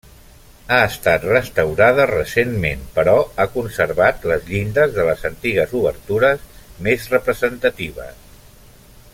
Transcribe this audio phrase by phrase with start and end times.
[0.75, 6.49] Ha estat restaurada recentment però ha conservat les llindes de les antigues obertures
[6.89, 8.29] més representatives.